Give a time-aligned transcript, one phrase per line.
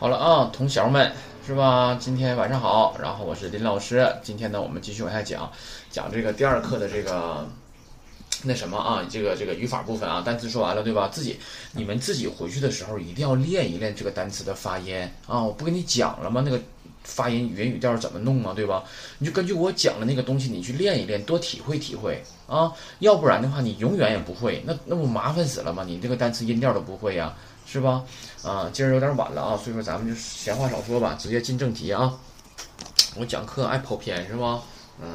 [0.00, 1.12] 好了啊，同学们
[1.46, 1.94] 是吧？
[2.00, 4.10] 今天晚上好，然后我是林老师。
[4.22, 5.52] 今天呢，我们继续往下讲，
[5.90, 7.46] 讲这个第二课的这个
[8.42, 11.10] 那什么啊，这个这个语法部分啊，单词说完了对吧？
[11.12, 11.38] 自己
[11.74, 15.44] 你们自己回去的时候一定要练一练这个单词的发音啊！
[15.44, 16.40] 我不跟你讲了吗？
[16.42, 16.58] 那个
[17.04, 18.54] 发音语音语调怎么弄啊？
[18.56, 18.82] 对吧？
[19.18, 22.72] 你就根据我讲的那个东西，你去练一练，多体会体会啊！
[23.00, 25.84] 要不然的话，你永远也不会，那那不麻烦死了吗？
[25.86, 27.36] 你这个单词音调都不会呀。
[27.70, 28.04] 是吧？
[28.42, 32.12] 啊，今儿有点晚了啊，所以说咱们就闲话少说吧，直接进正题啊。
[33.16, 34.60] 我讲课爱跑偏是吧？
[35.00, 35.08] 嗯，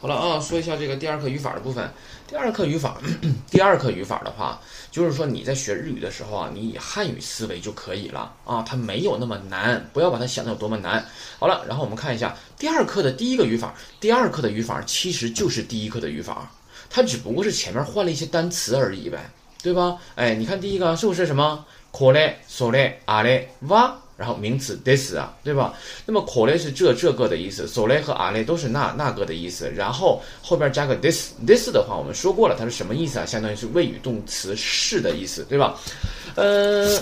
[0.00, 1.90] 好了啊，说一下这个第二课语法的部分。
[2.28, 2.96] 第二课语法，
[3.50, 4.60] 第二课语法的话，
[4.92, 11.04] 就是说你在学日语的时候啊，你以汉语思维就可以了啊，它没有那么难，不要把它想的有多么难。
[11.40, 16.48] 好了，然后我们看一下第二课的第一个语法，第二课的语法其实就是第一课的语法，
[16.88, 19.28] 它只不过是前面换了一些单词而已呗，
[19.63, 19.97] 对吧？
[20.15, 21.65] 哎，你看第一个是不是什么？
[21.91, 25.73] これ、それ、あれ、は，然后名词 this 啊，对吧？
[26.05, 29.71] 那么これ是这这个的意思，それ和あれ都是那那个的意思。
[29.71, 33.25] 然后后边加个 this，this 的话我们说过了，它是什么意思啊？
[33.25, 35.75] 相当于是谓语动词是的意思，对吧？
[36.35, 36.99] 呃，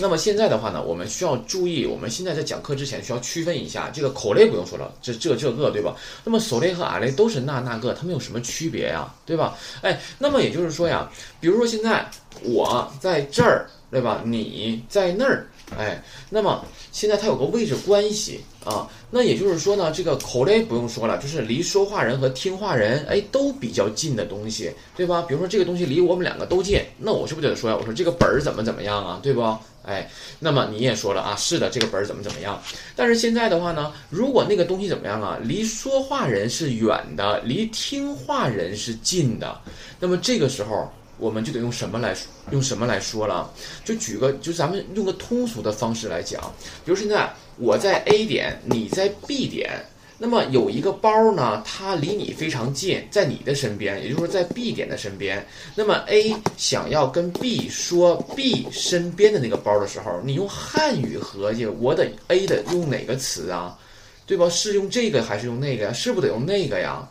[0.00, 5.94] 那么现在的话呢，我们需要注意，我们现在在讲课之前需要区分一下，这个口类不用说了，这这这个对吧？
[6.24, 9.12] 那么それ和あれ都是那那个，它们有什么区别呀？
[9.26, 9.56] 对吧？
[9.82, 12.06] 哎，那么也就是说呀，比如说现在。
[12.42, 14.20] 我在这儿，对吧？
[14.24, 15.46] 你在那儿，
[15.78, 18.90] 哎，那么现在它有个位置关系啊。
[19.08, 25.22] 那也就是说呢，这个口类不用说了，就是离说话人和听话人，哎，都比较近的东西，对吧？
[25.22, 27.76] 比如说这个东西离我们两个都近，那我是不是得说呀？
[27.78, 29.40] 我说这个本儿怎么怎么样啊，对不？
[29.89, 32.61] 哎，那么你也说了啊，是的，这个本儿怎么怎么样？
[32.95, 35.39] 但是现在的话呢，如果那个东西怎么样啊？
[35.41, 39.59] 离说话人是远的，离听话人是近的，
[39.99, 40.93] 那么这个时候。
[41.21, 42.15] 我们就得用什么来
[42.49, 43.51] 用什么来说了？
[43.83, 46.41] 就举个，就咱们用个通俗的方式来讲，
[46.85, 49.85] 比如现在我在 A 点，你在 B 点，
[50.21, 55.47] 那么有一个包呢，它离你非常近，在你的身边，也就是说在 B 点的身边。
[55.75, 63.79] 那么 A 想要跟 B 说 B 身边的那个包的时候，你用汉语合计，我得 A 的用哪个词啊？
[64.27, 64.49] 对吧？
[64.49, 65.93] 是用这个还是用那个呀？
[65.93, 67.07] 是不得用那个呀？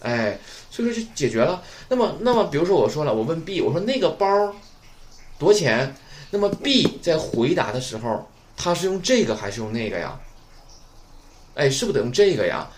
[0.00, 0.38] 哎，
[0.70, 1.62] 所以说就解决了。
[1.88, 4.54] 那么，那么，比如说我说了，我问 B，我说那个包
[5.38, 5.94] 多钱？
[6.30, 10.20] 那么 B 在回答的时候，他是用这个还是用那个呀？
[11.54, 12.68] 哎，是不是得用这个呀？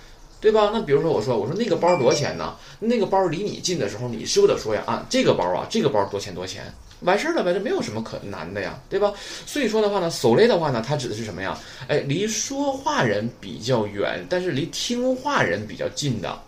[0.40, 0.70] 对吧？
[0.72, 2.56] 那比如说我说，我说那个包多少钱呢？
[2.80, 4.82] 那个包离你近的时候，你是不是得说呀？
[4.86, 6.64] 啊，这个包啊，这个包多钱多钱？
[7.02, 9.12] 完事儿了呗，这没有什么可难的呀，对吧？
[9.46, 11.58] 所以说的话呢，所谓的话呢，它指的是什么呀？
[11.88, 16.40] 哎，离说话人比较远，但是离听话人比较近的。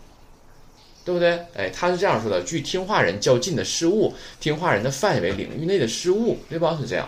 [1.05, 1.39] 对不对？
[1.55, 6.79] 哎，他是这样说的：距听话人较近的事物，听话人的范围领域内的事物，对吧？
[6.81, 7.07] 是这样。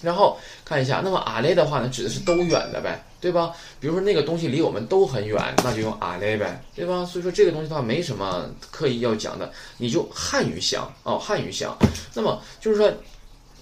[0.00, 3.54] 然后看一下，那么阿雷的话呢，指的是都远的呗，对吧？
[3.80, 7.06] 比如说那个东西离我们都很远，那就用阿雷呗，对吧？
[7.06, 11.74] 所以说这个东西的话没什么刻意要讲的，你就汉语想哦，汉语想。
[12.12, 12.92] 那么就是说，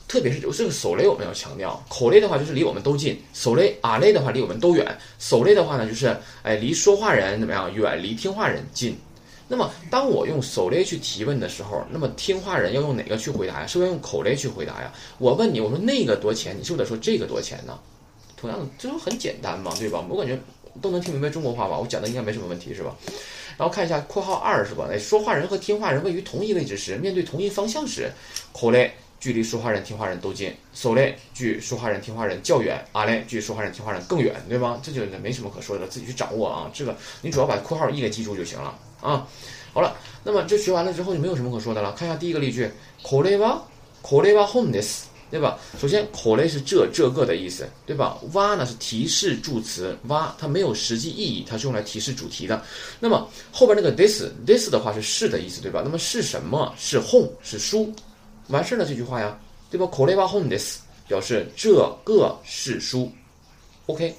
[0.08, 8.98] 特别是这个手雷我们要强调，口雷的话就是离我们都近，手雷阿雷的话离我们都远，手雷的话呢就是哎离说话人怎么样远，离听话人近。
[9.46, 13.66] 那么，当我用手雷去提问的时候，那么听话人要用哪个去回答呀？
[13.68, 14.92] 是不是用口雷去回答呀？
[15.18, 17.78] 我问你，我说那个多钱，你是不是得说这个多钱呢？
[18.41, 20.03] 同样的，这不很简单嘛，对吧？
[20.07, 20.39] 我感觉
[20.81, 21.77] 都能听明白中国话吧？
[21.77, 22.95] 我讲的应该没什么问题，是吧？
[23.57, 24.87] 然后看一下括号二，是吧？
[24.91, 28.11] 哎，说话人和听话人位于同一位置时，面对同一方向时，
[28.53, 34.79] 口类距离说话人、听话人都近，手类距说话人、听话人较远，啊类距说话人、听话人更远，对吧？
[34.83, 36.69] 这就没什么可说的了，自己去掌握啊。
[36.71, 38.77] 这个你主要把括号一给记住就行了。
[39.01, 39.27] 啊，
[39.73, 41.91] 好了，那么这学完了之后就没有什么可说的了。
[41.93, 42.69] 看一下第一个例句，
[43.03, 43.61] これは
[44.03, 45.59] これは本です， 对吧？
[45.79, 48.17] 首先，これ是这这个的意思，对吧？
[48.33, 52.63] 哇呢是提示助词，哇它没有实际意义，它是用来提示主题的。
[52.99, 55.81] 那么后边那个 this this 的话是是的意思，对吧？
[55.83, 56.73] 那么是什么？
[56.77, 57.93] 是 home 是书，
[58.47, 59.37] 完事儿了这句话呀，
[59.69, 59.85] 对吧？
[59.85, 60.77] これは本です
[61.07, 61.73] 表示这
[62.03, 63.11] 个是书。
[63.87, 64.15] OK，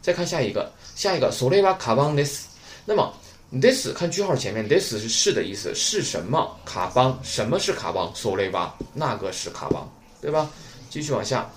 [0.00, 2.46] 再看下一个，下一个それはカバンです。
[2.84, 3.12] 那么
[3.60, 6.56] This 看句号前面，this 是是的意思，是什么？
[6.64, 8.10] 卡邦，什么是卡邦？
[8.14, 9.86] 索雷巴，那个是卡邦，
[10.27, 10.51] 对吧？
[10.89, 11.49] 继续往下，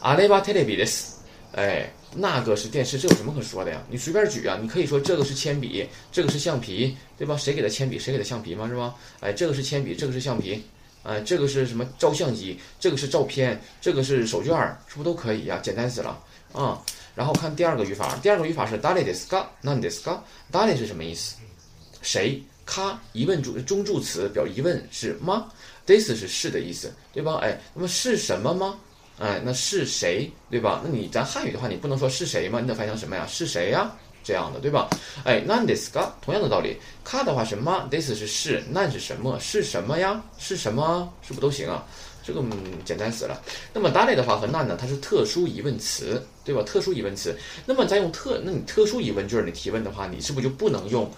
[0.00, 1.04] 阿雷巴 televides，
[1.52, 3.82] 哎，那个是电视，这有什么可说的呀？
[3.88, 7.34] 你随便举啊，你可以说这个是铅笔，这个是橡皮，对吧？
[7.38, 8.94] 谁给的铅笔，谁给的橡皮嘛，是吧？
[9.20, 10.62] 哎，这个是铅笔，这个是橡皮，
[11.04, 11.88] 哎，这个是什么？
[11.98, 15.58] 照相机，这个是照片，这个是手绢，是不是都可以呀？
[15.62, 16.22] 简单死了
[16.52, 16.84] 啊！
[17.14, 20.18] 然后看第二个语法，第二个语法是 dale deska nan deska
[20.52, 21.36] dale 是什么意思？
[22.02, 22.42] 谁？
[22.66, 25.50] 卡疑问主中助词表疑问是吗
[25.88, 27.40] ？this 是是的意思，对吧？
[27.42, 28.78] 哎，那么是什么吗？
[29.18, 30.80] 哎，那是谁，对吧？
[30.84, 32.60] 那你咱汉语的话，你不能说是谁吗？
[32.60, 33.26] 你得翻译成什么呀？
[33.26, 33.90] 是谁呀？
[34.22, 34.90] 这样的，对吧？
[35.24, 39.40] 哎，那 this 个同样的道理，卡的话是吗？this 是是，那是什么？
[39.40, 40.22] 是什么呀？
[40.38, 41.12] 是什么？
[41.26, 41.84] 是不都行啊？
[42.22, 42.52] 这个嗯
[42.84, 43.40] 简单死了。
[43.72, 46.62] 那么 that 的话和那呢，它是特殊疑问词，对吧？
[46.62, 47.34] 特殊疑问词。
[47.64, 51.10] 那么再用特，那你特殊疑问句你提问的话，你是不是就不能用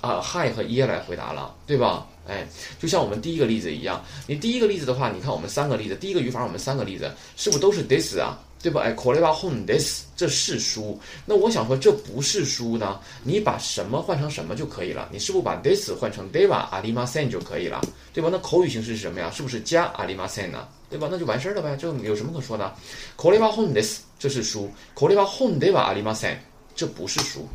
[0.00, 2.06] 啊 hi 和 ye 来回答了，对吧？
[2.26, 2.46] 哎，
[2.78, 8.38] 就像我们第一个例子一样，你第一个例子的话，你看我们三个例子，第一个语法我们三个例子是不是都是 this 啊？
[8.62, 8.80] 对吧？
[8.80, 10.98] 哎 c o l e b a home this，这是书。
[11.26, 12.98] 那我想说这不是书呢？
[13.22, 15.06] 你把什么换成什么就可以了？
[15.12, 17.78] 你是不是把 this 换成 deva a l i m a s e n 就可以了？
[18.14, 18.30] 对吧？
[18.32, 19.30] 那口语形式是什么呀？
[19.30, 20.66] 是不是加 a l i m a s e n 呢？
[20.88, 21.08] 对吧？
[21.10, 22.74] 那就完事儿了呗，这有什么可说的
[23.18, 24.70] c o l e b a home this，这是书。
[24.98, 26.38] c o l e b a home deva a l i m a s e n
[26.74, 27.46] 这不是书。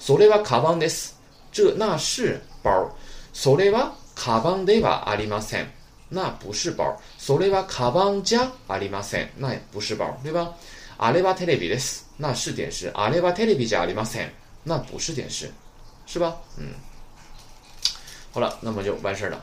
[0.00, 1.12] s o l e b a k a b a n this，
[1.56, 2.94] 这那是包。
[3.32, 5.02] s o l e b a 卡邦对吧？
[5.06, 5.64] 阿里玛森，
[6.10, 7.00] 那不是包。
[7.18, 10.54] それはカバンじゃありません，那也不是包，对吧？
[10.98, 12.90] あれはテレビです，那是电视。
[12.94, 14.30] あれはテレビじゃありません，
[14.64, 15.50] 那不是电视，
[16.06, 16.36] 是吧？
[16.58, 16.74] 嗯。
[18.32, 19.42] 好了，那么就完事儿了。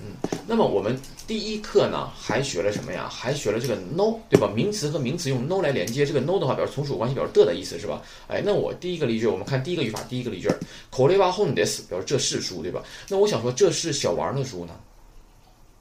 [0.00, 0.16] 嗯，
[0.46, 3.08] 那么我们第一课呢，还学了什么呀？
[3.08, 4.50] 还学了这个 no，对吧？
[4.54, 8.02] 名词和名词用 no 来连接，这个 no 的话表示从属关系，表示的的意思是吧？
[8.26, 10.48] 哎，那我第一个例句，我们看第一个语法，第一个例句
[10.90, 12.82] k o l e b a home this 表示这是书，对吧？
[13.08, 14.74] 那我想说这是小王的书呢，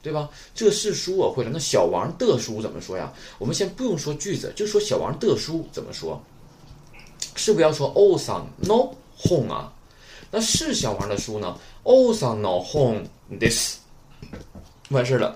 [0.03, 0.29] 对吧？
[0.53, 3.11] 这是书我会了，那小王的书怎么说呀？
[3.39, 6.21] 我们先不用说句子，就说小王的书怎么说？
[7.35, 9.73] 是不是要说 o s o n no home 啊？
[10.29, 13.03] 那是小王的书呢 o s o n no home
[13.39, 13.80] this。
[14.90, 15.34] 完事了，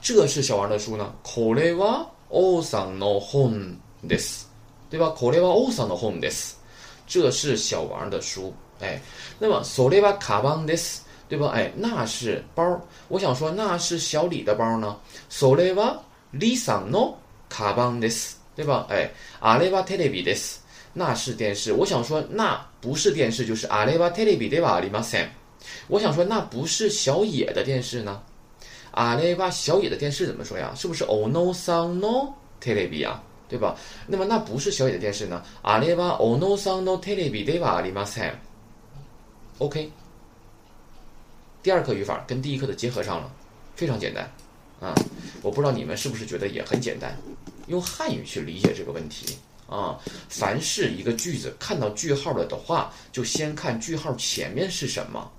[0.00, 1.12] 这是小王的书呢。
[1.22, 4.48] これはおさんの本です，
[4.90, 5.14] 对吧？
[5.14, 6.56] これはおさんの本です，
[7.06, 8.52] 这是小王的书。
[8.80, 9.00] 哎，
[9.38, 11.50] 那么それはカバンです，对吧？
[11.50, 12.80] 哎，那是包。
[13.08, 14.96] 我想说，那是小李的包呢。
[15.28, 16.02] それは
[16.32, 18.86] リさんのカバンです，对吧？
[18.88, 19.10] 哎，
[19.40, 20.60] あれはテレビです，
[20.94, 21.72] 那是电视。
[21.72, 25.28] 我想说，那不是电视，就是あれはテレビではありません。
[25.87, 28.21] 我想说，那不是小野的电视呢？
[28.91, 30.73] 阿雷巴小野的电视怎么说呀？
[30.75, 33.23] 是不是 ono san no telebi 啊？
[33.49, 33.75] 对吧？
[34.07, 35.43] 那么那不是小野的电视呢？
[35.61, 37.69] 阿雷巴 ono san no telebi 对吧？
[37.71, 38.33] 阿里马塞
[39.57, 39.91] ，OK。
[41.61, 43.31] 第二课语法跟第一课的结合上了，
[43.75, 44.29] 非常简单
[44.79, 44.93] 啊！
[45.41, 47.17] 我不知道你们是不是觉得也很简单？
[47.67, 49.37] 用汉语去理解这个问题
[49.69, 49.97] 啊！
[50.27, 55.31] 凡是一个句子看到句号了的话，就先看句号前面是什么。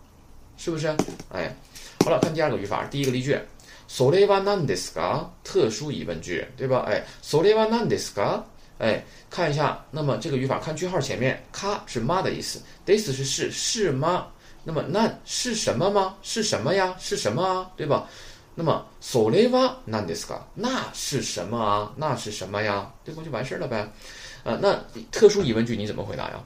[0.58, 0.88] 是不是？
[1.32, 1.56] 哎，
[2.04, 3.40] 好了，看第二个语法，第一个例句，
[3.88, 5.28] それは何ですか？
[5.44, 6.86] 特殊疑问句，对吧？
[6.88, 8.44] 哎，それは何ですか？
[8.80, 14.28] 哎，看一下，那么这个语法看句号前面，か是吗的意思，this 是是是吗？
[14.64, 16.16] 那么那是什么吗？
[16.22, 16.96] 是什么呀？
[17.00, 17.72] 是什么啊？
[17.76, 18.08] 对吧？
[18.56, 20.40] 那么それは何ですか？
[20.54, 21.92] 那是什么啊？
[21.96, 22.92] 那是什么呀？
[23.06, 23.90] 对不就完事儿了呗？
[24.44, 24.78] 啊，那
[25.12, 26.40] 特殊疑问句你怎么回答呀？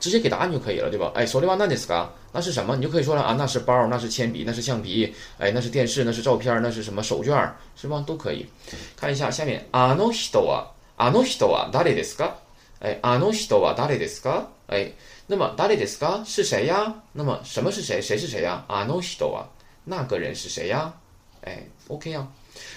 [0.00, 1.10] 直接给答案就可以了，对吧？
[1.14, 2.08] 哎，それは何ですか？
[2.32, 2.76] 那是什么？
[2.76, 8.04] 你就可以说了啊，那是包，那是铅笔，那是橡皮，哎，那是电视，那是照片，那是什么手绢，是吗？
[8.06, 8.46] 都可以。
[8.94, 12.34] 看一下下面，あの人はあの人は誰ですか？
[12.80, 14.48] 哎，あの人は誰ですか？
[14.68, 14.92] 哎，
[15.28, 16.94] 那么誰ですか是谁呀？
[17.14, 18.02] 那么什么是谁？
[18.02, 18.64] 谁是谁呀？
[18.68, 19.46] あの人は
[19.84, 20.92] 那个人是谁呀？
[21.42, 22.28] 哎，OK 啊。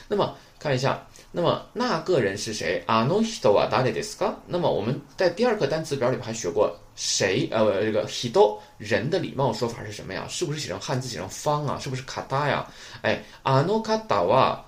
[0.08, 1.06] 那么看一下。
[1.32, 2.82] 那么那个人是谁？
[2.88, 4.34] あの人は誰ですか？
[4.48, 7.48] 那么我们在第二课单词表里边还学过 谁？
[7.52, 10.26] 呃，这个人人的礼貌说法是什么呀？
[10.30, 11.78] 是不是写成汉字写成方啊？
[11.80, 12.66] 是不是卡达呀？
[13.02, 14.60] 哎，あの方は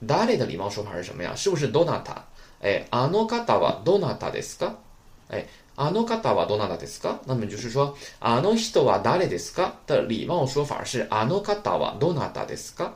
[0.00, 1.34] 誰的礼貌说法是什么呀？
[1.34, 2.16] 是不是どなた？
[2.62, 4.72] 哎，あの方はどなたですか？
[5.28, 5.44] 哎，
[5.76, 7.18] あの方はどなたですか？
[7.26, 12.92] 那么就是说あの人は誰ですか的礼貌说法是あの方はどなたですか？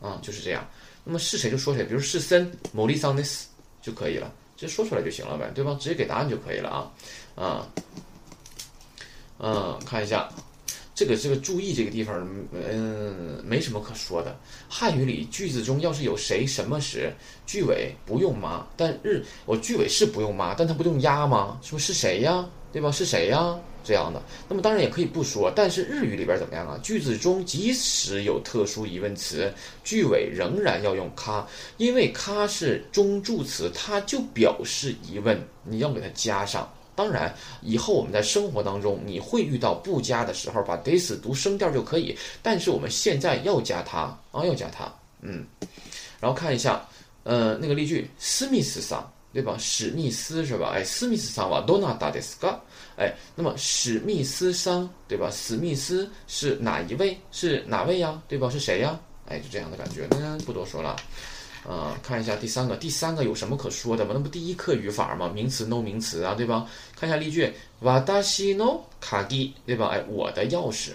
[0.00, 0.64] 啊，就是这样。
[1.04, 3.48] 那么是谁就说谁，比如是森某利桑内斯
[3.80, 5.76] 就可以了，直接说出来就行了呗，对吧？
[5.80, 6.90] 直接给答案就可以了啊，
[7.37, 7.67] 啊，
[9.37, 10.27] 嗯，看一下
[10.95, 14.35] 这个这个注意这个地方，嗯，没什么可说的。
[14.67, 17.13] 汉语里句子中要是有谁什么时，
[17.45, 18.65] 句尾不用吗？
[18.75, 20.55] 但日我句尾是不用吗？
[20.57, 21.59] 但它不用呀吗？
[21.61, 22.43] 说是谁呀？
[22.73, 22.91] 对吧？
[22.91, 23.55] 是谁呀？
[23.83, 26.77] 这样的，那么当然也可以不说，但是日语里边怎么样啊？
[26.83, 29.53] 句子中即使有特殊疑问词，
[29.83, 36.69] 句尾仍然要用卡，因为卡是中助词，它就表示疑问，你要给它加上。
[36.96, 42.16] 当然，以后我们在生活当中你会遇到不加的时候，把 this 读声调就可以。
[42.42, 44.00] 但是我们现在要加它
[44.30, 44.92] 啊，要加它，
[45.22, 45.46] 嗯。
[46.20, 46.86] 然后看一下，
[47.24, 49.56] 呃，那个例句，史密斯桑，对吧？
[49.58, 50.72] 史密斯是吧？
[50.74, 52.56] 哎，史密斯桑はどなたですか？
[52.96, 55.30] 哎，那么史密斯桑对吧？
[55.32, 57.18] 史密斯是哪一位？
[57.32, 58.22] 是哪位呀？
[58.28, 58.50] 对吧？
[58.50, 59.00] 是谁呀？
[59.26, 60.94] 哎，就这样的感觉，那不多说了。
[61.68, 64.12] 啊，看一下第三个，第三个有什么可说的吗？
[64.14, 65.28] 那不第一课语法吗？
[65.28, 66.66] 名词 no 名词啊，对吧？
[66.98, 67.52] 看一下例句，
[67.82, 69.86] わたしの鍵，对吧？
[69.88, 70.92] 哎，我的钥匙。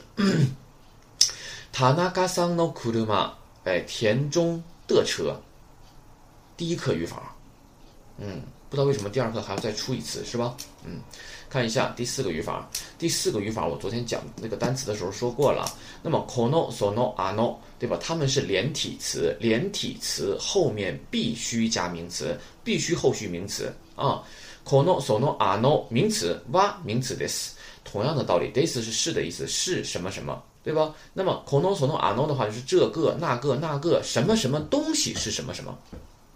[1.71, 3.31] 田中さんの車，
[3.63, 5.39] 哎，田中的车。
[6.57, 7.35] 第一课语法，
[8.17, 8.41] 嗯，
[8.72, 10.56] 不知道为什么第二课还要再出一次，是吧？
[10.82, 10.98] 嗯，
[11.50, 12.66] 看一下第四个语法，
[12.98, 15.70] 第四个语法我昨天讲那个单词的时候说过了。
[16.02, 17.56] 那么 kono sono ano。
[17.78, 17.98] 对吧？
[18.00, 24.22] 它们是连体词，连体词后面必须加名词，必须后续名词啊。
[24.64, 27.50] kono sono ano 名词哇名词 this，。
[27.82, 30.94] 同样的道理，this 是是的意思，是什么什么，对吧？
[31.12, 35.76] 那么 kono sono ano 的话就是这个那个那个什么什么东西是什么什么，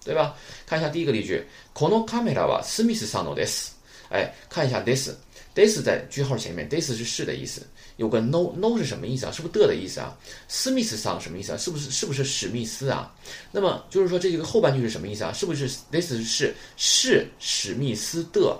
[0.07, 0.35] 对吧？
[0.65, 1.45] 看一下第一个例句
[1.75, 3.67] ，kono kamera wa smith sano des。
[4.09, 9.33] 哎，看一下 this，this 在句号前面，this 是是的意思，有个 no no 是什么意思啊？
[9.33, 10.17] 是不是的的意思啊
[10.49, 11.59] ？Smith 桑什么意思啊？
[11.59, 13.13] 是不是是不是史密斯啊？
[13.51, 15.33] 那么就是说这个后半句是什么意思啊？
[15.33, 18.57] 是不是 this 是是史密斯的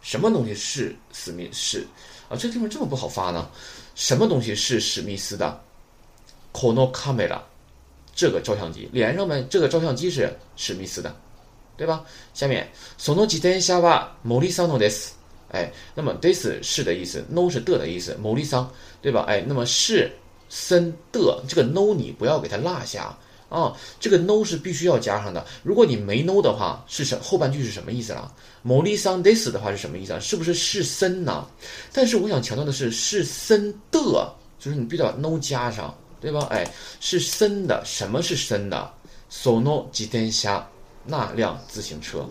[0.00, 1.86] 什么东西是史密斯
[2.30, 2.36] 啊？
[2.38, 3.50] 这地方这么不好发呢？
[3.94, 5.62] 什么东西是史密斯的
[6.54, 7.38] ？Kono camera
[8.15, 11.15] 这个照相机连上呗，这个照相机是史密斯的，
[11.77, 12.03] 对吧？
[12.33, 12.67] 下面
[12.99, 15.11] Sono 自転車は森さんのです。
[15.49, 19.25] 哎，那么 this 是的意思，no 是的的意思，某利桑，对吧？
[19.27, 20.09] 哎，那么是
[20.49, 23.17] 森的这个 no 你不要给它落下
[23.49, 25.45] 啊，这个 no 是必须要加上的。
[25.61, 28.31] 如果你没 no 的话，是什后半句是什么意思了？
[28.61, 30.19] 某利桑 this 的话是什么意思啊？
[30.19, 31.45] 是不是是森呢？
[31.91, 36.47] 但是我想强调的是是森的，就是你必须把 no 加上， 对吧？
[36.51, 36.65] 哎，
[36.99, 38.91] 是森的，什么是森的？
[39.31, 40.63] sono 自転車
[41.05, 42.27] 那辆自行车。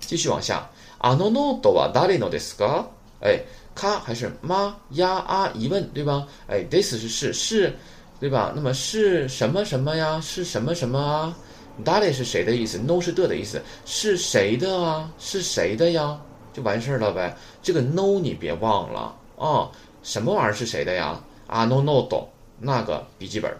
[0.00, 0.68] 继续往下。
[1.00, 2.86] あのノートは誰のですか？
[3.20, 3.40] 哎，
[3.74, 6.26] 他还是吗呀啊疑问对吧？
[6.48, 7.76] 哎，this 是是是，
[8.18, 8.52] 对吧？
[8.54, 10.20] 那么是什么什么呀？
[10.20, 11.36] 是什么什么啊？
[11.84, 12.78] 誰是谁的意思？
[12.78, 15.12] no 是的的意思，是谁的啊？
[15.18, 16.18] 是谁的呀？
[16.52, 17.36] 就完事儿了呗。
[17.62, 19.70] 这个 no 你别忘了啊，
[20.02, 21.20] 什么玩意儿是谁的呀？
[21.48, 22.26] あのノート
[22.62, 23.52] 那个笔记本，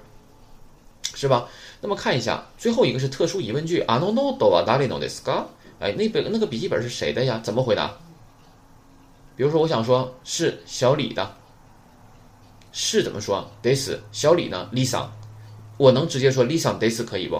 [1.14, 1.48] 是吧？
[1.80, 5.44] 那么看一下最后一个是特殊疑问句，あのノートは誰のですか？
[5.80, 7.40] 哎，那本那个笔记本是谁的呀？
[7.42, 7.92] 怎么回答？
[9.36, 11.32] 比如说，我想说是小李的，
[12.72, 13.48] 是怎么说？
[13.62, 14.68] this 小李呢？
[14.72, 15.06] Lisa，
[15.76, 17.36] 我能直接说 Lisa this 可以不？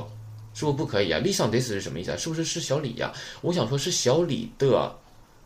[0.54, 1.20] 是不是不可以啊？
[1.20, 2.16] Lisa this 是什么意思啊？
[2.16, 3.12] 是不是是小李呀？
[3.40, 4.68] 我想说是小李的，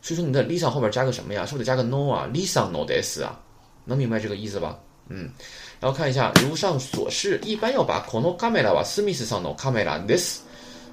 [0.03, 1.47] 所以说你的 Lisa 后边加个什么呀？
[1.47, 2.29] 是不是得加个 no 啊？
[2.31, 3.41] Lisa no this 啊？
[3.87, 4.79] 能明白这个意思吧？
[5.09, 5.29] 嗯，
[5.81, 10.41] 然后看一下，如上所示，一般要把 kono camera はスミスさんのカメラです。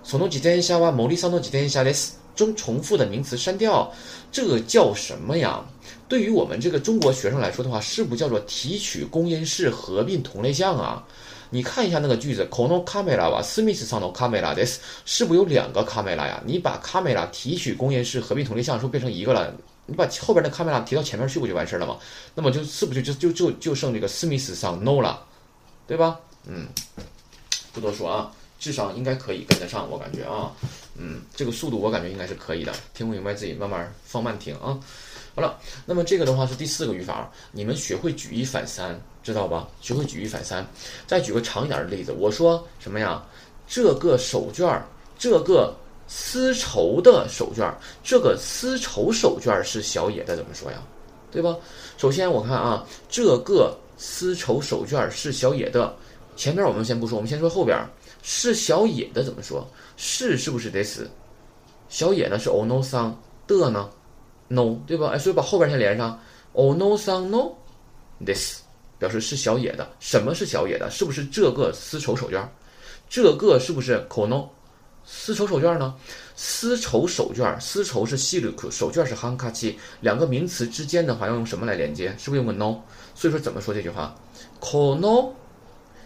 [0.03, 1.94] 从诺几天下哇，某利桑诺几天下的
[2.36, 3.91] 中重复的名词删掉，
[4.32, 5.63] 这个叫什么呀？
[6.08, 11.03] 对于我们这个中国学生来说的话，是不是叫做提取公因式合并同类项啊？
[11.51, 16.41] 你看一下那个句子，kono camera 哇，smith 上的 camera this 是不是有两个 camera 呀？
[16.46, 19.53] 你把 camera 提取公因式合并同类项，是不是变成一个了？
[19.87, 21.99] 你把后边的 camera 提到前面去不就完事了吗？
[22.35, 25.25] 那么就是不是就就就就剩这个 smith 上 no 了，
[25.87, 26.21] 对吧？
[26.47, 26.67] 嗯，
[27.73, 28.33] 不多说啊。
[28.61, 30.50] 智商应该可以跟得上，我感觉啊，
[30.97, 32.73] 嗯，这个速度我感觉应该是可以的。
[32.95, 34.81] 听不明白自己慢慢放慢听啊。
[35.35, 39.69] 好了，那么这个的话是第四个语法，你们学会举一反三，知道吧？
[39.83, 40.67] 学会举一反三。
[41.07, 43.23] 再举个长一点的例子，我说什么呀？
[43.69, 44.87] 这个手绢儿，
[45.19, 50.82] 这个丝绸的手绢，这个丝绸手绢是小野的，怎么说呀？
[51.30, 51.56] 对吧？
[51.96, 55.94] 首先我看啊，这个丝绸手绢是小野的，
[56.37, 57.78] 前面我们先不说，我们先说后边。
[58.26, 59.68] 是小野的怎么说？
[59.99, 61.11] 是是不是得死？
[61.90, 63.12] 小野呢是 ono san
[63.46, 63.90] 的呢
[64.49, 65.08] ？no 对吧？
[65.08, 66.18] 哎，所以把后边先连上
[66.54, 67.52] ，ono san no
[68.25, 68.61] this
[68.99, 69.87] 表示是小野的。
[70.00, 70.90] 什么是小野的？
[70.90, 72.46] 是不是这个丝绸手绢？
[73.11, 74.49] 这个是不是 kono
[75.06, 75.96] 丝绸手绢呢？
[76.36, 82.15] 丝绸手绢，丝绸是 silk，手绢是 hankachi，两个名词之间的话要用什么来连接？
[82.18, 82.77] 是不是用个 no？
[83.15, 84.15] 所以说怎么说这句话？
[84.60, 85.32] kono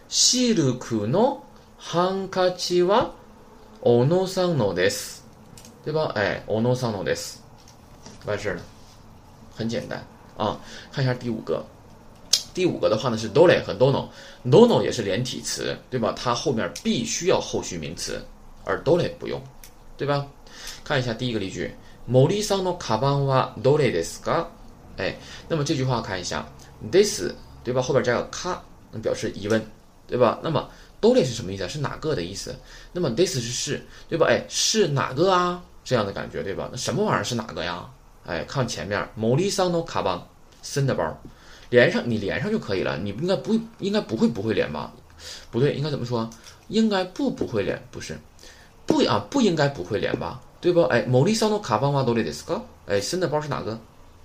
[0.10, 1.40] silk no
[1.86, 3.12] ハンカチは
[3.82, 5.20] 小野さんのです，
[5.84, 6.14] 对吧？
[6.16, 7.40] 哎，小野さんのです，
[8.26, 8.62] 完事了，
[9.54, 10.02] 很简单
[10.38, 10.58] 啊。
[10.94, 11.62] 看一下第五个，
[12.54, 16.14] 第五个的话呢是 dole 和 dono，dono 也是连体词，对吧？
[16.16, 18.24] 它后面必须要后续名词，
[18.68, 19.42] 而 dole 不用，
[19.98, 20.26] 对吧？
[20.84, 21.72] 看一下第一个例句，
[22.08, 24.48] 森さんのカバンはどれですか？
[24.98, 25.16] 哎，
[25.48, 26.46] 那么这句话看一下，
[26.92, 27.32] this
[27.64, 27.82] 对吧？
[27.82, 28.58] 后边加个か，
[28.92, 29.62] 能表示疑问，
[30.08, 30.40] 对吧？
[30.44, 30.70] 那么
[31.02, 31.68] 都列是什么意思啊？
[31.68, 32.56] 是哪个的意思？
[32.92, 34.28] 那么 this 是是，对吧？
[34.28, 35.64] 哎，是哪个啊？
[35.84, 36.70] 这样的感觉，对吧？
[36.72, 37.90] 那什么玩意儿是哪个呀？
[38.26, 40.26] 哎，看前面，moli sano 卡邦
[40.62, 41.22] 森的包，
[41.70, 42.98] 连上你连上就可以了。
[42.98, 44.94] 你应该不应该不会不会连吧？
[45.52, 46.30] 不对，应该怎么说？
[46.70, 48.18] 应该不不会连，不是。
[48.89, 50.41] 不啊，不应该不会连吧？
[50.61, 50.83] 对不？
[50.85, 53.79] 哎，某利桑诺卡邦瓦多雷德斯卡，哎，新的包是哪个？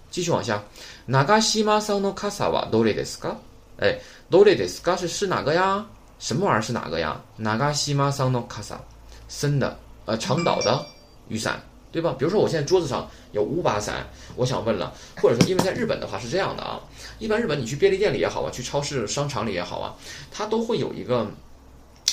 [0.10, 0.63] 继续往下，
[1.05, 3.36] 哪嘎西马桑诺卡萨瓦多雷德斯卡，
[3.77, 5.86] 哎，多雷德斯卡是是哪个呀？
[6.17, 7.22] 什么玩意儿是哪个呀？
[7.36, 8.79] 哪嘎西马桑诺卡萨，
[9.27, 10.86] 森的呃长岛的
[11.27, 12.15] 雨伞，对吧？
[12.17, 16.79] 比如说我现在桌子上有五把伞，我想问了，或者说因为在日本的话是这样的啊，
[17.20, 19.93] 一般日本你去便利店里也好啊，去超市商场里也好啊，
[20.32, 21.27] 它都会有一个，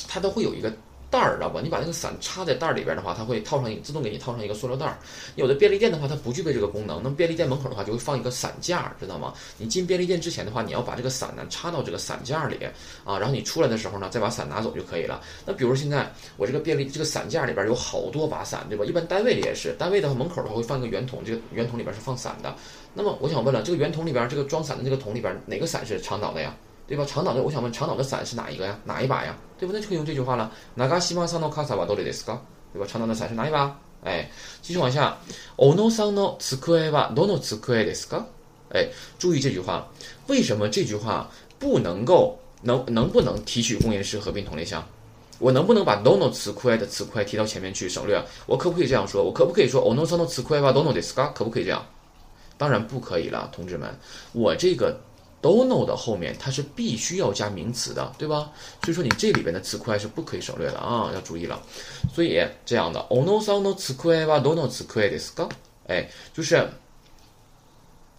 [0.09, 0.71] 它都会有一个。
[1.10, 1.60] 袋儿知道吧？
[1.60, 4.96] 你把那个伞插在袋儿里边的话，它会套上一自动给你套上一个塑料袋儿。
[5.34, 7.02] 有的便利店的话，它不具备这个功能。
[7.02, 9.34] 那么便利店门口的话，就会放一个伞架，知道吗？
[9.58, 12.56] 你进便利店之前的话，你要把这个伞呢插到这个伞架里
[13.04, 15.20] 啊，然后你出来的时候呢，再把伞拿走就可以了。
[15.44, 18.84] 那比如现在我这个便利这个伞架里边有好多把伞，对吧？
[18.84, 22.54] 一般单位里也是，单位的话门口的话会放一个圆筒，这个圆筒里边是放伞的。
[22.94, 26.54] 那么我想问了，这个圆筒里边这个装伞的这个桶里边哪个伞是长岛的呀？
[26.89, 27.03] 对吧？
[27.07, 28.79] 长岛的，我想问长岛的伞是哪一个呀？
[28.83, 29.35] 哪一把呀？
[29.57, 29.74] 对吧？
[29.74, 30.51] 那就可以用这句话了。
[30.75, 32.39] 哪个西马桑诺卡萨瓦多里德斯卡？
[32.71, 32.88] 对吧？
[32.88, 33.75] 长岛的伞是哪一把？
[34.03, 34.29] 哎，
[34.62, 35.17] 继续往下。
[35.57, 38.24] オノ桑诺茨库埃瓦多诺茨库埃德斯卡？
[38.71, 39.88] 哎，注意这句话。
[40.27, 44.88] 为什么这句话不能够能能不能提取公因式合并同类项？
[45.39, 48.24] 我能不能把多诺茨库埃的茨库埃提到前面去省略？
[48.45, 49.24] 我可不可以这样说？
[49.24, 51.29] 我可不可以说オノ桑诺茨库埃瓦多诺德斯卡？
[51.29, 51.83] 可不可以这样？
[52.59, 53.89] 当然不可以了，同志们。
[54.33, 54.95] 我这个。
[55.41, 58.51] dono 的后面它是必须要加名词的，对吧？
[58.83, 61.62] 所以说你这里边的词库是不可以省略的啊，要注意了。
[62.12, 65.47] 所以这样的，ono sono 词库は dono 词库ですか？
[65.88, 66.67] 哎，就是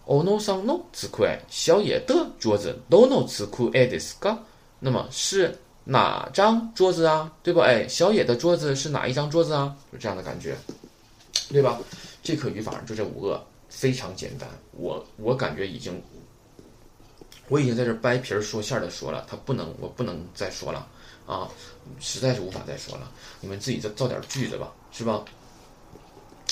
[0.05, 4.37] ono sono 词库小野的桌子，dono 词库ですか？
[4.79, 5.53] 那么是
[5.83, 7.29] 哪张桌子啊？
[7.43, 7.65] 对吧？
[7.65, 9.75] 哎，小野的桌子是哪一张桌子啊？
[9.91, 10.55] 就这样的感觉，
[11.49, 11.77] 对吧？
[12.23, 14.47] 这课语法就这五个，非常简单。
[14.71, 16.01] 我我感觉已经。
[17.48, 20.86] 我已经在这掰皮儿说馅儿的说了，他不能，我不能再说了
[21.26, 21.48] 啊，
[22.00, 23.10] 实在是无法再说了。
[23.40, 25.24] 你们自己再造点句子吧，是吧？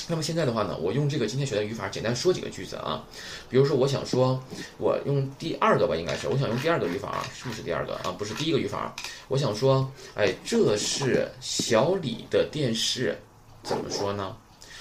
[0.09, 3.05] 那么现在的话呢，我用这个今天学的语法简单说几个句子啊。
[3.49, 4.43] 比如说，我想说，
[4.79, 8.11] 我用第二个吧，应该是我想用第二个语法啊，是不是第二个啊？
[8.19, 8.95] 不是第一个语法。
[9.29, 13.17] 我想说，哎，这是小李的电视，
[13.63, 14.37] 怎么说呢？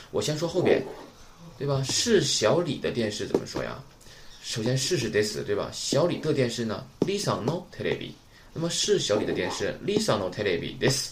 [0.10, 0.84] 我先说后边，
[1.60, 1.84] 对吧？
[1.84, 3.80] 是小李的电视怎么说呀？
[4.49, 5.71] 首先，试试 this 对吧？
[5.73, 6.85] 小李的电视呢？
[7.01, 8.12] Lisa no television。
[8.53, 11.11] 那么是小李的电视，Lisa no television this。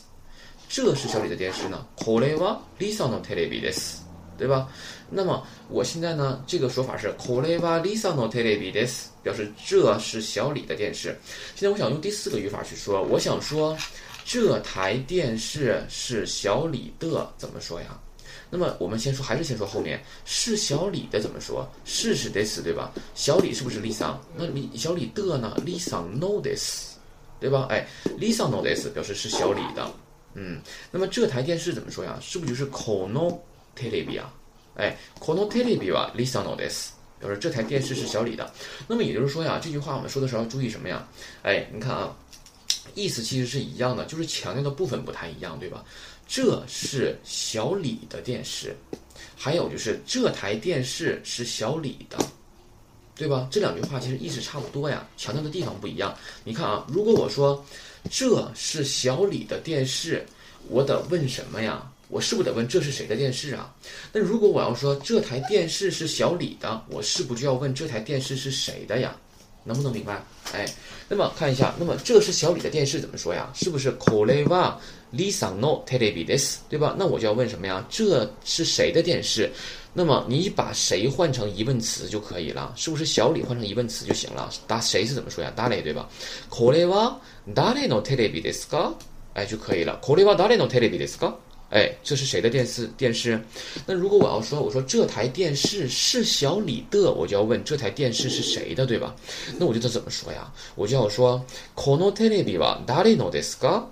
[0.69, 1.87] 这是小李的电视呢？
[1.97, 3.97] これは Lisa no television this，
[4.39, 4.69] 对吧？
[5.11, 11.19] 那么我现在呢，这个说法是これは Lisa no television this，表示这是小李的电视。
[11.55, 13.77] 现在我想用第四个语法去说，我想说
[14.25, 17.99] 这台电视是小李的，怎么说呀？
[18.50, 21.70] 那么我们先说，还是先说后面是小李的怎么说？
[21.86, 22.92] 是是 this 对吧？
[23.14, 24.16] 小李是不是 Lisa？
[24.36, 26.96] 那李小李的呢？Lisa know this，
[27.40, 27.68] 对吧？
[27.70, 27.86] 哎
[28.18, 29.92] ，Lisa know this 表示是小李的。
[30.34, 32.18] 嗯，那么这台电视怎么说呀？
[32.22, 33.38] 是不是就是 Kono
[33.76, 34.34] t e l e v i 啊？
[34.76, 38.50] 哎，Kono t e l e v i 啊，Lisa know this 表示这台电视是小李的。
[38.88, 41.06] 那么也就是说呀，这句话我们说的时候要注意什么呀？
[41.42, 42.16] 哎，你看啊，
[42.94, 45.84] 意思其实是一样的，就是强调的部分不太一样，对吧？
[46.28, 48.76] 这是小李的电视，
[49.36, 52.18] 还有就是这台电视是小李的，
[53.16, 53.48] 对吧？
[53.50, 56.16] 这两句话其实意思差不多呀，强调的地方不一样。
[56.44, 57.66] 你看啊，如果我说
[58.12, 60.26] 这是小李的电视，
[60.70, 61.90] 我得问什么呀？
[62.10, 63.74] 我是不是得问这是谁的电视啊？
[64.14, 69.16] 那如果我要说这台电视是小李的，我是不是就要问这台电视是谁的呀？
[69.68, 70.24] 能不能明白？
[70.54, 70.66] 哎，
[71.10, 73.52] 那么看一下，那么这是小李的电视怎么说呀？
[73.54, 74.74] 是不是 koleva
[75.14, 76.96] Lisa no televis 对吧？
[76.98, 77.86] 那我就要问什么呀？
[77.90, 79.52] 这是谁的电视？
[79.94, 84.50] 那么你把谁换成疑问词就可以了，是不是小李换成疑问词就行了？
[84.68, 85.52] 答谁是怎么说呀？
[85.56, 86.08] 答雷对吧
[86.50, 87.14] ？koleva
[87.54, 88.94] dare no televides ka，
[89.34, 90.00] 哎就可以了。
[90.02, 91.34] koleva dare no televides ka。
[91.71, 92.87] 哎，这是谁的电视？
[92.99, 93.43] 电视？
[93.87, 99.15] 那如果我要说，我说这台电视是小李的，我就要问这台电视是谁的，对吧？
[99.59, 100.53] 那我就得怎么说呀？
[100.75, 101.43] 我就要说
[101.75, 103.85] このテレビは誰のですか？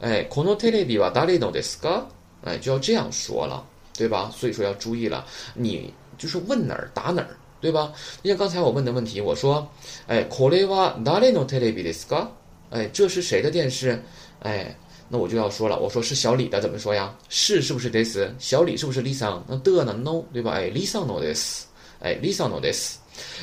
[0.00, 2.06] 哎，このテレビは誰のですか？
[2.42, 3.64] 哎，就要这样说了，
[3.96, 4.32] 对吧？
[4.36, 7.92] 所以说要注意了，你就是问哪儿答哪儿，对吧？
[8.24, 9.68] 就像刚才我问的问题，我说，
[10.08, 12.26] 哎，これは誰のテレビですか？
[12.70, 14.02] 哎，这是谁的电视？
[14.40, 14.76] 哎。
[15.13, 17.15] 那我就要说了，我说是小李的，怎么说呀？
[17.29, 18.17] 是是不是 this？
[18.39, 19.39] 小李是不是 Lisa？
[19.47, 20.53] 那的呢？No，对吧？
[20.53, 21.65] 哎，Lisa know this。
[21.99, 22.97] 哎，Lisa know this。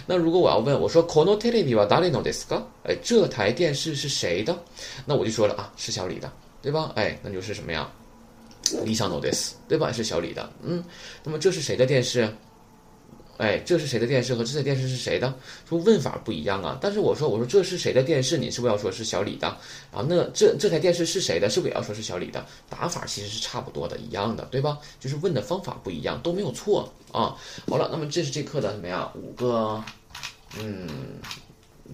[0.04, 2.60] 那如果我要问，我说 Kono televisa dare know this か？
[2.82, 4.58] 哎，这台电视是谁的？
[5.06, 6.28] 那我就说了啊，是小李的，
[6.60, 6.90] 对吧？
[6.96, 7.88] 哎，那就是什么呀
[8.84, 9.92] ？Lisa know this，对吧？
[9.92, 10.52] 是小李的。
[10.64, 10.82] 嗯，
[11.22, 12.28] 那么这是谁的电视？
[13.40, 15.34] 哎，这是谁的电视和这台电视是谁的？
[15.66, 16.76] 说问法不一样啊。
[16.78, 18.36] 但是我说我说这是谁的电视？
[18.36, 19.48] 你是不是要说是小李的？
[19.90, 21.48] 啊，那这这台电视是谁的？
[21.48, 22.44] 是不是也要说是小李的？
[22.68, 24.78] 打法其实是差不多的，一样的，对吧？
[25.00, 27.34] 就是问的方法不一样，都没有错啊。
[27.66, 29.10] 好了，那么这是这课的什么呀？
[29.14, 29.82] 五个，
[30.58, 30.86] 嗯，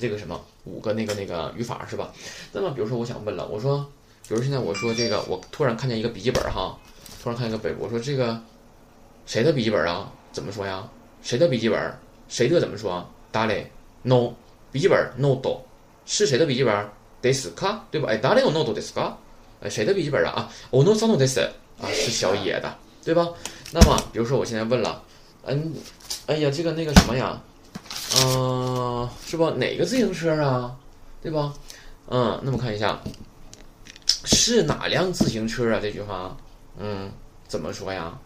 [0.01, 2.13] 这个什么五个那个那个语法是吧？
[2.51, 3.89] 那么比如说我想问了，我说，
[4.27, 6.77] 比如现在我说这个，我突然看见一个笔记本哈，
[7.23, 8.43] 突然看见一个本，我说这个
[9.27, 10.13] 谁的笔记本啊？
[10.33, 10.89] 怎么说呀？
[11.27, 11.99] 谁的笔记本？
[12.29, 13.05] 谁的怎么说？
[13.33, 13.69] 打嘞
[14.03, 14.33] ？no
[14.71, 15.61] 笔记本，no do，
[16.05, 16.89] 是谁的笔记本
[17.21, 18.09] d e s k 对吧？
[18.09, 19.01] 哎，打嘞有 note d e s k
[19.61, 20.31] 哎，谁的笔记本啊？
[20.31, 21.43] 啊，ono sono des
[21.83, 22.73] 啊，是小野的，
[23.05, 23.29] 对吧？
[23.73, 25.03] 那么，比如说我现在问了，
[25.47, 25.75] 嗯，
[26.27, 27.43] 哎呀，这个那个什么呀？
[28.19, 29.51] 嗯，是吧？
[29.57, 30.77] 哪个自行车啊？
[31.21, 31.53] 对吧？
[32.09, 33.01] 嗯，那么看一下，
[34.07, 35.81] 是哪辆自行车啊？
[35.83, 36.37] 这句话，
[36.79, 37.11] 嗯，
[37.49, 38.17] 怎么说呀？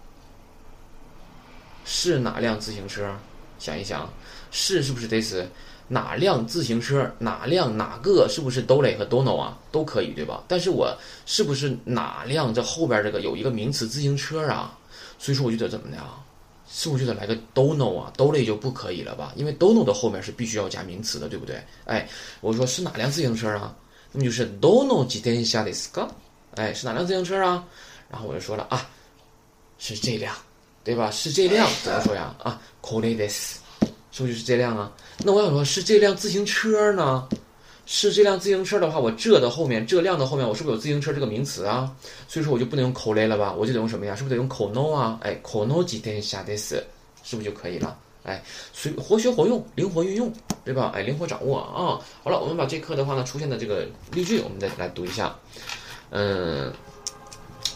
[1.83, 3.15] 是哪辆自行车？
[3.59, 4.11] 想一想，
[4.51, 5.49] 是是不是得是
[5.87, 7.09] 哪辆自行车？
[7.19, 8.27] 哪辆哪个？
[8.29, 9.57] 是不是 dole 和 dono 啊？
[9.71, 10.43] 都可以对吧？
[10.47, 12.53] 但是我是不是哪辆？
[12.53, 14.77] 这后边这个有一个名词自行车啊？
[15.17, 16.21] 所以说我就得怎么的啊？
[16.67, 18.11] 是不是就得来个 dono 啊？
[18.17, 19.31] dole 就不可以了吧？
[19.35, 21.63] 因为 dono 的后面是必须要加名词的，对不对？
[21.85, 22.07] 哎，
[22.41, 23.73] 我说是哪辆自行车啊？
[24.11, 26.09] 那么就是 dono 自転車ですか？
[26.55, 27.63] 哎，是哪辆自行车啊？
[28.09, 28.89] 然后我就说了啊，
[29.77, 30.35] 是这辆。
[30.82, 31.10] 对吧？
[31.10, 32.34] 是这辆怎么说呀？
[32.42, 33.60] 啊 c o l e d e s
[34.12, 34.90] 是不是就是这辆啊？
[35.24, 37.28] 那我想说，是这辆自行车呢？
[37.86, 41.92] 是这辆自行车的话，我这的后面，这辆的后面，我是不是有自行车这个名词啊？
[42.28, 43.52] 所以说我就不能用 c o l e 了吧？
[43.52, 44.14] 我就得用什么呀？
[44.14, 45.18] 是不是得用 c o n o 啊？
[45.22, 46.80] 哎 c o n o 几天下 des，
[47.22, 47.96] 是不是就可以了？
[48.22, 50.32] 哎，随活学活用，灵活运用，
[50.64, 50.92] 对吧？
[50.94, 51.98] 哎，灵活掌握啊！
[52.22, 55.34] 好了，我们把这课的话呢，出现的这个例句，我们再来读一下。
[56.10, 56.72] 嗯，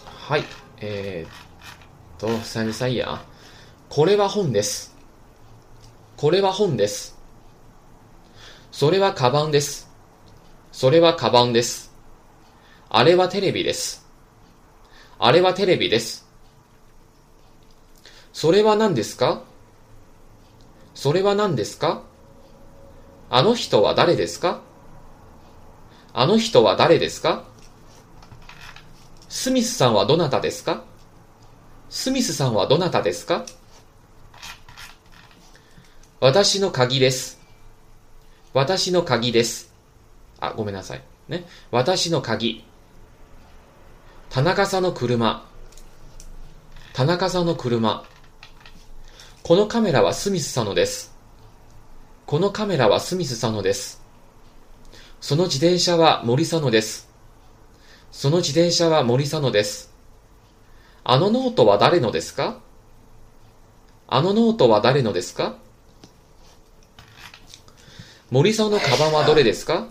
[0.05, 0.43] 嗨，
[0.81, 1.27] 诶。
[2.25, 3.23] と、33页あ。
[3.91, 4.97] これは本です。
[6.17, 7.19] これは本です。
[8.73, 9.91] それはカバンです。
[10.73, 11.93] それはカバンです。
[12.89, 14.07] あれはテレビです。
[15.19, 16.27] あれはテレビです。
[18.33, 19.43] それは何ですか？
[20.95, 22.05] それは何ですか？
[23.29, 24.63] あの人は誰ですか？
[26.15, 27.45] あの人は誰ですか？
[29.29, 30.85] スミスさんはどなたですか？
[31.95, 33.47] スミスさんはどなたですか？
[36.19, 37.41] 私の鍵です。
[38.53, 39.73] 私の鍵です。
[40.41, 41.03] あ、ごめんなさい。
[41.29, 41.47] ね。
[41.71, 42.65] 私の鍵。
[44.29, 45.47] 田中さんの車。
[46.95, 48.05] 田中さんの車。
[49.45, 51.15] このカメラはスミスさんのです。
[52.27, 54.03] このカメラはスミスさんのです。
[55.21, 57.09] その自転車は森さんのです。
[58.11, 59.94] その自転車は森さんのです。
[61.05, 62.59] あのノートは誰のですか？
[64.09, 65.57] あのノートは誰のですか？
[68.31, 69.87] 森さんのカバンはどれですか？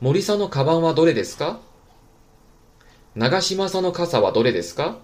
[0.00, 1.58] 森さんのカバンはどれですか？
[3.16, 4.98] 長島さんの傘はどれですか？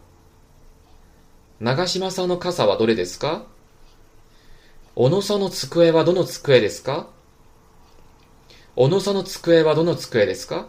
[1.58, 3.42] 長島さんの傘はどれですか？
[4.94, 7.08] 小野さんの机はどの机ですか？
[8.76, 10.68] 小野さんの机はどの机ですか？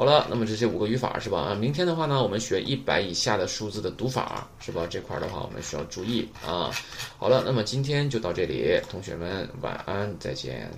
[0.00, 1.40] 好了，那么这些五个语法是吧？
[1.40, 4.86] 啊，明天的话呢，我们学一百以下的数字的读法是吧？
[4.88, 6.70] 这块的话我们需要注意啊。
[7.18, 10.70] 好了，那么今天就到这里，同学们晚安，再见。